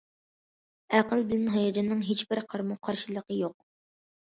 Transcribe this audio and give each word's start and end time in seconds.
ئەقىل 0.99 1.21
بىلەن 1.33 1.51
ھاياجاننىڭ 1.57 2.03
ھېچ 2.09 2.25
بىر 2.33 2.43
قارىمۇقارشىلىقى 2.55 3.41
يوق. 3.45 3.57